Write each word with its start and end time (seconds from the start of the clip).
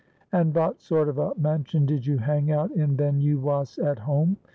"And 0.31 0.51
vot 0.51 0.81
sort 0.81 1.09
of 1.09 1.19
a 1.19 1.35
mansion 1.37 1.85
did 1.85 2.07
you 2.07 2.17
hang 2.17 2.51
out 2.51 2.71
in 2.71 2.97
ven 2.97 3.21
you 3.21 3.39
wos 3.39 3.77
at 3.77 3.99
home?" 3.99 4.37